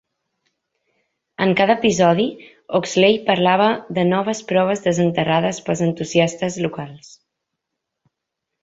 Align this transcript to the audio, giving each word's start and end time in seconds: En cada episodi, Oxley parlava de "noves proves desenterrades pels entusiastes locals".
En 1.45 1.51
cada 1.59 1.75
episodi, 1.81 2.25
Oxley 2.81 3.19
parlava 3.29 3.69
de 3.99 4.09
"noves 4.11 4.43
proves 4.53 4.83
desenterrades 4.89 5.61
pels 5.69 5.87
entusiastes 5.91 6.61
locals". 6.67 7.17